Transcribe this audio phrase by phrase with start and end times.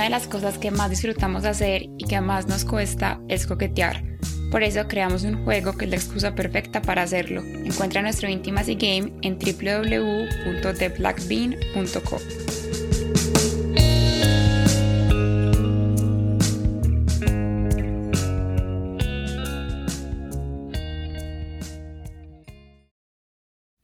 [0.00, 4.02] Una de las cosas que más disfrutamos hacer y que más nos cuesta es coquetear.
[4.50, 7.42] Por eso creamos un juego que es la excusa perfecta para hacerlo.
[7.42, 12.18] Encuentra nuestro Intimacy Game en www.theblackbean.co.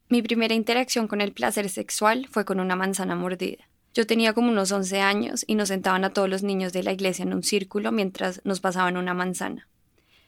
[0.09, 3.67] Mi primera interacción con el placer sexual fue con una manzana mordida.
[3.97, 6.91] Yo tenía como unos 11 años y nos sentaban a todos los niños de la
[6.91, 9.67] iglesia en un círculo mientras nos pasaban una manzana.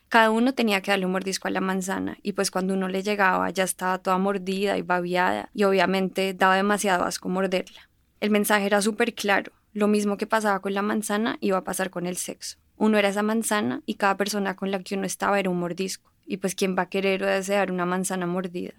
[0.07, 3.03] Cada uno tenía que darle un mordisco a la manzana y pues cuando uno le
[3.03, 7.91] llegaba ya estaba toda mordida y babiada y obviamente daba demasiado asco morderla.
[8.19, 11.91] El mensaje era súper claro, lo mismo que pasaba con la manzana iba a pasar
[11.91, 12.57] con el sexo.
[12.75, 16.11] Uno era esa manzana y cada persona con la que uno estaba era un mordisco.
[16.25, 18.73] Y pues ¿quién va a querer o desear una manzana mordida?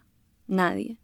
[0.48, 0.96] Nadie.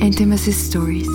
[0.00, 1.08] Intimacy Stories.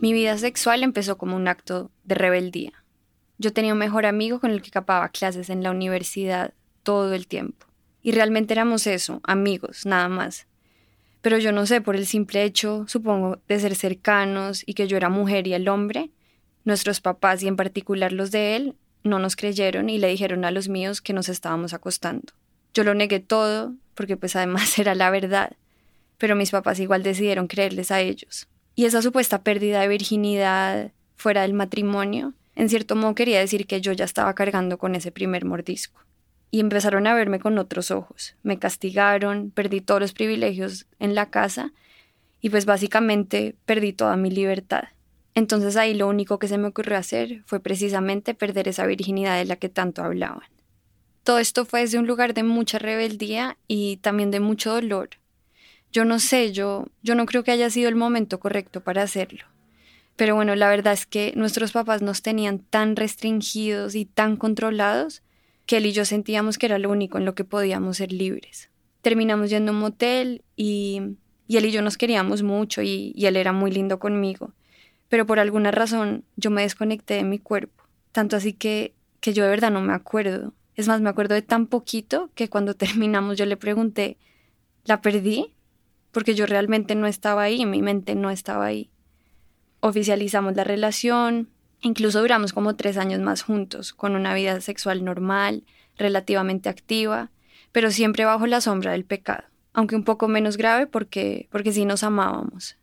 [0.00, 2.72] Mi vida sexual empezó como un acto de rebeldía.
[3.38, 7.28] Yo tenía un mejor amigo con el que capaba clases en la universidad todo el
[7.28, 7.66] tiempo.
[8.02, 10.48] Y realmente éramos eso, amigos, nada más.
[11.22, 14.96] Pero yo no sé, por el simple hecho, supongo, de ser cercanos y que yo
[14.96, 16.10] era mujer y el hombre,
[16.64, 20.50] nuestros papás y en particular los de él no nos creyeron y le dijeron a
[20.50, 22.32] los míos que nos estábamos acostando.
[22.74, 25.56] Yo lo negué todo, porque pues además era la verdad,
[26.18, 28.46] pero mis papás igual decidieron creerles a ellos.
[28.76, 33.80] Y esa supuesta pérdida de virginidad fuera del matrimonio, en cierto modo quería decir que
[33.80, 36.00] yo ya estaba cargando con ese primer mordisco.
[36.52, 38.36] Y empezaron a verme con otros ojos.
[38.44, 41.72] Me castigaron, perdí todos los privilegios en la casa
[42.40, 44.84] y pues básicamente perdí toda mi libertad.
[45.34, 49.44] Entonces ahí lo único que se me ocurrió hacer fue precisamente perder esa virginidad de
[49.44, 50.48] la que tanto hablaban.
[51.28, 55.10] Todo esto fue desde un lugar de mucha rebeldía y también de mucho dolor.
[55.92, 59.44] Yo no sé, yo, yo no creo que haya sido el momento correcto para hacerlo.
[60.16, 65.20] Pero bueno, la verdad es que nuestros papás nos tenían tan restringidos y tan controlados
[65.66, 68.70] que él y yo sentíamos que era lo único en lo que podíamos ser libres.
[69.02, 71.02] Terminamos yendo a un motel y,
[71.50, 74.54] él y yo nos queríamos mucho y, y él era muy lindo conmigo.
[75.10, 79.44] Pero por alguna razón yo me desconecté de mi cuerpo, tanto así que, que yo
[79.44, 80.54] de verdad no me acuerdo.
[80.78, 84.16] Es más, me acuerdo de tan poquito que cuando terminamos yo le pregunté,
[84.84, 85.52] ¿la perdí?
[86.12, 88.88] Porque yo realmente no estaba ahí, mi mente no estaba ahí.
[89.80, 91.48] Oficializamos la relación,
[91.80, 95.64] incluso duramos como tres años más juntos, con una vida sexual normal,
[95.96, 97.32] relativamente activa,
[97.72, 101.86] pero siempre bajo la sombra del pecado, aunque un poco menos grave porque, porque sí
[101.86, 102.76] nos amábamos.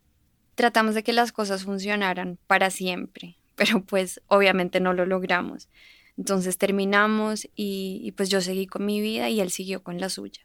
[0.56, 5.70] Tratamos de que las cosas funcionaran para siempre, pero pues obviamente no lo logramos.
[6.18, 10.42] Entonces terminamos y, pues yo seguí con mi vida y él siguió con la suya.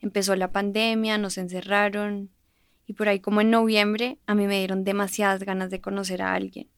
[0.00, 2.30] Empezó la pandemia, nos encerraron
[2.86, 6.34] y por ahí como en noviembre a mí me dieron demasiadas ganas de conocer a
[6.34, 6.68] alguien.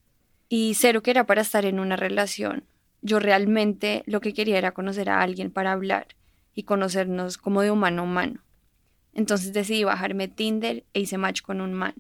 [0.49, 2.65] Y cero que era para estar en una relación.
[3.03, 6.09] Yo realmente lo que quería era conocer a alguien para hablar
[6.55, 8.41] y conocernos como de humano a humano.
[9.13, 11.95] Entonces decidí bajarme Tinder e hice match con un man,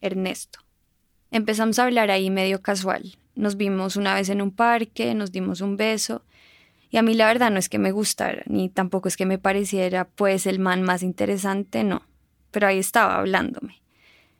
[0.00, 0.60] Ernesto.
[1.30, 5.60] Empezamos a hablar ahí medio casual, nos vimos una vez en un parque, nos dimos
[5.60, 6.22] un beso.
[6.90, 9.38] Y a mí la verdad no es que me gustara, ni tampoco es que me
[9.38, 12.02] pareciera pues el man más interesante, no.
[12.52, 13.82] Pero ahí estaba hablándome.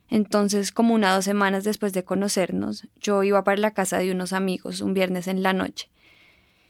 [0.08, 4.32] Entonces, como una dos semanas después de conocernos, yo iba para la casa de unos
[4.32, 5.90] amigos un viernes en la noche.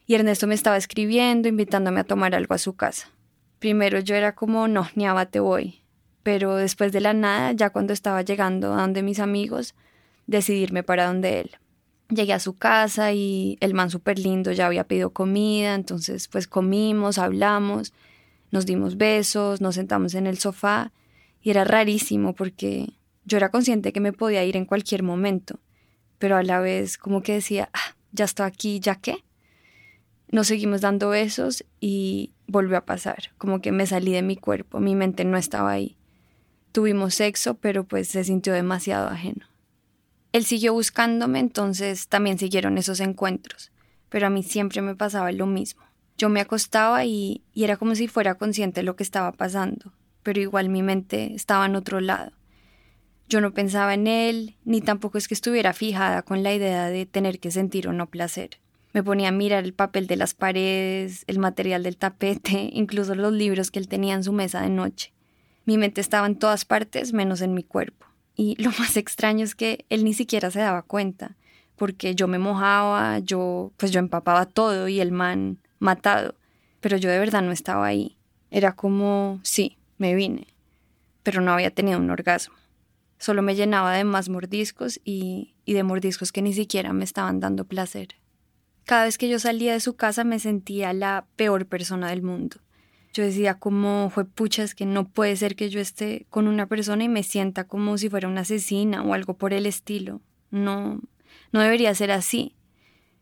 [0.07, 3.11] Y Ernesto me estaba escribiendo, invitándome a tomar algo a su casa.
[3.59, 5.83] Primero yo era como, no, ni te voy.
[6.23, 9.75] Pero después de la nada, ya cuando estaba llegando a donde mis amigos,
[10.27, 11.59] decidirme para donde él
[12.09, 16.47] llegué a su casa y el man súper lindo ya había pedido comida, entonces pues
[16.47, 17.93] comimos, hablamos,
[18.51, 20.93] nos dimos besos, nos sentamos en el sofá
[21.43, 25.61] y era rarísimo porque yo era consciente que me podía ir en cualquier momento,
[26.19, 29.25] pero a la vez como que decía, ah, ya estoy aquí, ¿ya qué?
[30.31, 34.81] Nos seguimos dando besos y volvió a pasar, como que me salí de mi cuerpo,
[34.81, 35.97] mi mente no estaba ahí.
[36.73, 39.47] Tuvimos sexo, pero pues se sintió demasiado ajeno.
[40.35, 43.71] Él siguió buscándome, entonces también siguieron esos encuentros,
[44.09, 45.85] pero a mí siempre me pasaba lo mismo.
[46.19, 49.93] Yo me acostaba y, era como si fuera consciente de lo que estaba pasando,
[50.25, 52.33] pero igual mi mente estaba en otro lado.
[53.29, 57.07] Yo no pensaba en él, ni tampoco es que estuviera fijada con la idea de
[57.07, 58.59] tener que sentir o no placer.
[58.93, 63.33] Me ponía a mirar el papel de las paredes, el material del tapete, incluso los
[63.33, 65.13] libros que él tenía en su mesa de noche.
[65.65, 68.07] Mi mente estaba en todas partes menos en mi cuerpo.
[68.37, 71.37] Y lo más extraño es que él ni siquiera se daba cuenta,
[71.77, 76.35] porque yo me mojaba, yo pues yo empapaba todo y el man matado,
[76.81, 78.17] pero yo de verdad no estaba ahí.
[78.51, 80.47] Era como, sí, me vine,
[81.23, 82.55] pero no había tenido un orgasmo.
[83.19, 87.41] Solo me llenaba de más mordiscos y, y de mordiscos que ni siquiera me estaban
[87.41, 88.09] dando placer.
[88.85, 92.59] Cada vez que yo salía de su casa me sentía la peor persona del mundo.
[93.15, 96.67] Yo decía como fue pucha, es que no puede ser que yo esté con una
[96.67, 100.21] persona y me sienta como si fuera una asesina o algo por el estilo.
[100.51, 101.01] No,
[101.53, 102.55] no debería ser así.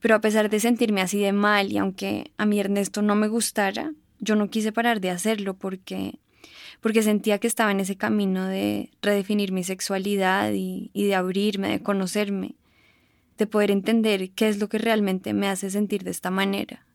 [0.01, 3.29] Pero a pesar de sentirme así de mal y aunque a mí Ernesto no me
[3.29, 6.19] gustara, yo no quise parar de hacerlo porque
[6.81, 11.81] porque sentía que estaba en ese camino de redefinir mi sexualidad y de abrirme, de
[11.81, 12.57] conocerme
[13.39, 16.87] de poder entender qué es lo que realmente me hace sentir de esta manera.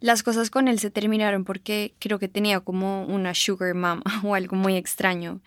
[0.00, 4.34] Las cosas con él se terminaron porque creo que tenía como una sugar mama o
[4.34, 5.40] algo muy extraño,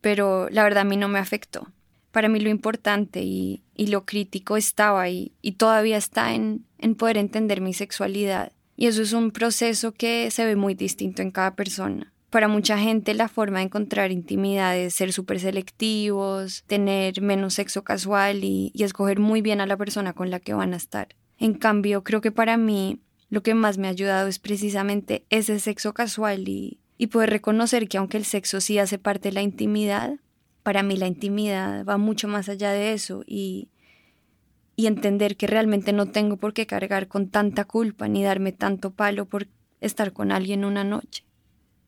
[0.00, 1.68] pero la verdad a mí no me afectó.
[2.10, 7.16] Para mí lo importante y, lo crítico estaba ahí y todavía está en, en poder
[7.16, 8.52] entender mi sexualidad.
[8.76, 12.12] Y eso es un proceso que se ve muy distinto en cada persona.
[12.34, 17.84] Para mucha gente la forma de encontrar intimidad es ser súper selectivos, tener menos sexo
[17.84, 21.14] casual y, escoger muy bien a la persona con la que van a estar.
[21.38, 22.98] En cambio, creo que para mí
[23.34, 27.88] lo que más me ha ayudado es precisamente ese sexo casual y, y poder reconocer
[27.88, 30.20] que aunque el sexo sí hace parte de la intimidad,
[30.62, 33.70] para mí la intimidad va mucho más allá de eso y,
[34.76, 38.92] y entender que realmente no tengo por qué cargar con tanta culpa ni darme tanto
[38.92, 39.48] palo por
[39.80, 41.24] estar con alguien una noche.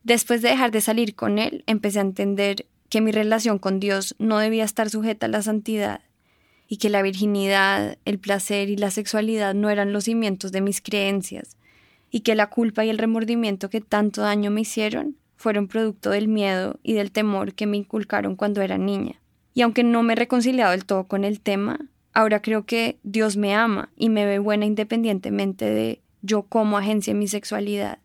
[0.03, 4.17] Después de dejar de salir con él, empecé a entender que mi relación con Dios
[4.19, 6.01] no debía estar sujeta a la santidad
[6.69, 10.81] y que la virginidad, el placer y la sexualidad no eran los cimientos de mis
[10.81, 11.57] creencias
[12.11, 16.29] y que la culpa y el remordimiento que tanto daño me hicieron fueron producto del
[16.29, 19.21] miedo y del temor que me inculcaron cuando era niña.
[19.55, 21.79] Y aunque no me he reconciliado del todo con el tema,
[22.13, 27.15] ahora creo que Dios me ama y me ve buena independientemente de yo como agencia
[27.15, 27.99] mi sexualidad.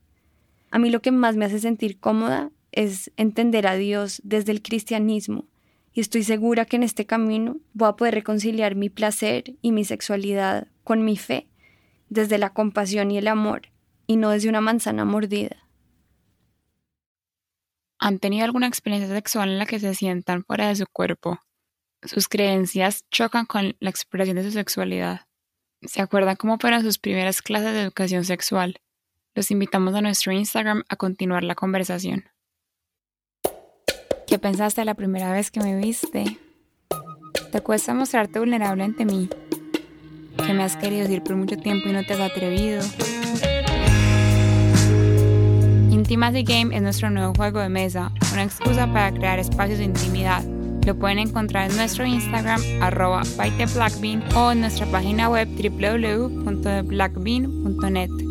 [0.70, 4.62] A mí lo que más me hace sentir cómoda es entender a Dios desde el
[4.62, 5.46] cristianismo
[5.94, 9.84] y estoy segura que en este camino voy a poder reconciliar mi placer y mi
[9.84, 11.48] sexualidad con mi fe
[12.10, 13.70] desde la compasión y el amor
[14.08, 15.58] y no desde una manzana mordida.
[18.00, 21.40] ¿Han tenido alguna experiencia sexual en la que se sientan fuera de su cuerpo?
[22.04, 25.28] Sus creencias chocan con la expresión de su sexualidad.
[25.84, 28.82] ¿Se acuerdan cómo fueron sus primeras clases de educación sexual?
[29.36, 32.31] Los invitamos a nuestro Instagram a continuar la conversación.
[34.32, 36.38] ¿Qué pensaste la primera vez que me viste?
[37.52, 39.28] ¿Te cuesta mostrarte vulnerable ante mí?
[40.38, 42.82] ¿Que me has querido decir por mucho tiempo y no te has atrevido?
[45.90, 50.42] Intimacy Game es nuestro nuevo juego de mesa, una excusa para crear espacios de intimidad.
[50.86, 53.24] Lo pueden encontrar en nuestro Instagram, arroba
[54.36, 58.31] o en nuestra página web www.blackbean.net.